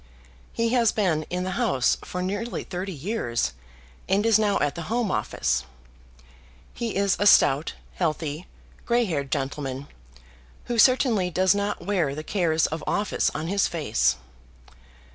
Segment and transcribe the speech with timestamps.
[0.51, 3.53] He has been in the House for nearly thirty years,
[4.09, 5.63] and is now at the Home Office.
[6.73, 8.47] He is a stout, healthy,
[8.83, 9.85] grey haired gentleman,
[10.65, 14.15] who certainly does not wear the cares of office on his face.